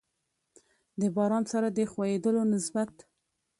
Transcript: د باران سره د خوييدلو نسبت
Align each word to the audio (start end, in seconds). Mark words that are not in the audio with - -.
د 0.99 1.01
باران 1.15 1.43
سره 1.53 1.67
د 1.77 1.79
خوييدلو 1.91 2.41
نسبت 2.53 2.91